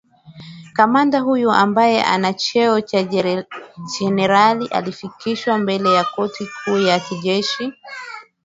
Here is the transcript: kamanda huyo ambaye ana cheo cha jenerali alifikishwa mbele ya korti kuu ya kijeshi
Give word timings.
kamanda 0.75 1.19
huyo 1.19 1.51
ambaye 1.51 2.03
ana 2.03 2.33
cheo 2.33 2.81
cha 2.81 3.03
jenerali 3.99 4.67
alifikishwa 4.67 5.57
mbele 5.57 5.93
ya 5.93 6.03
korti 6.03 6.47
kuu 6.65 6.77
ya 6.77 6.99
kijeshi 6.99 7.73